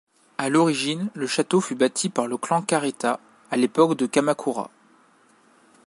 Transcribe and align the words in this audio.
À 0.39 0.49
l’origine, 0.49 1.11
le 1.13 1.27
château 1.27 1.61
fut 1.61 1.75
bâti 1.75 2.09
par 2.09 2.25
le 2.25 2.35
clan 2.37 2.63
Karita 2.63 3.19
à 3.51 3.55
l’époque 3.55 3.95
de 3.95 4.07
Kamakura. 4.07 4.71